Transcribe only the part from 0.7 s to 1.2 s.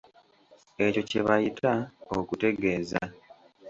Ekyo